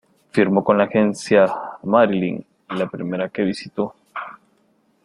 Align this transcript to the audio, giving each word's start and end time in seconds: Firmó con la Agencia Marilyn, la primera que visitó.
Firmó 0.31 0.63
con 0.63 0.79
la 0.79 0.85
Agencia 0.85 1.45
Marilyn, 1.83 2.43
la 2.69 2.87
primera 2.89 3.29
que 3.29 3.43
visitó. 3.43 3.93